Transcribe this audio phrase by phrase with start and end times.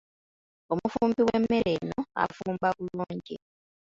[0.71, 3.35] Omufumbi w'emmere ono afumba bulungi.